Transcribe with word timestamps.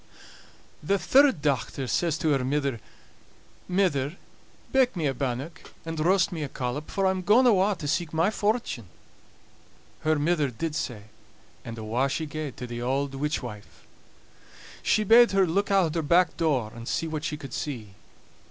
The 0.81 0.97
third 0.97 1.43
dochter 1.43 1.85
says 1.87 2.17
to 2.17 2.29
her 2.29 2.43
mither: 2.43 2.79
"Mither, 3.67 4.15
bake 4.71 4.95
me 4.95 5.05
a 5.05 5.13
bannock, 5.13 5.69
and 5.85 5.99
roast 5.99 6.31
me 6.31 6.41
a 6.41 6.49
collop, 6.49 6.89
for 6.89 7.05
I'm 7.05 7.21
gaun 7.21 7.45
awa' 7.45 7.75
to 7.75 7.87
seek 7.87 8.11
my 8.11 8.31
fortune." 8.31 8.87
Her 9.99 10.17
mither 10.17 10.49
did 10.49 10.73
sae; 10.73 11.03
and 11.63 11.77
awa' 11.77 12.07
she 12.09 12.25
gaed 12.25 12.57
to 12.57 12.65
the 12.65 12.81
auld 12.81 13.13
witch 13.13 13.43
wife. 13.43 13.85
She 14.81 15.03
bade 15.03 15.33
her 15.33 15.45
look 15.45 15.69
out 15.69 15.95
o' 15.95 15.99
her 15.99 16.01
back 16.01 16.35
door, 16.35 16.71
and 16.73 16.87
see 16.87 17.05
what 17.07 17.23
she 17.23 17.37
could 17.37 17.53
see. 17.53 17.93